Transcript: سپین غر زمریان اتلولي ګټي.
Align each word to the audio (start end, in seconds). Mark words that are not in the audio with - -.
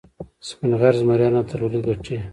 سپین 0.47 0.71
غر 0.79 0.93
زمریان 0.99 1.33
اتلولي 1.41 1.79
ګټي. 1.85 2.17